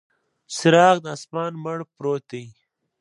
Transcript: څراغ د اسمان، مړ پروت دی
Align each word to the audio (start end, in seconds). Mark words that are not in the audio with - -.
څراغ 0.55 0.95
د 1.03 1.07
اسمان، 1.15 1.51
مړ 1.63 1.79
پروت 1.95 2.23
دی 2.31 2.45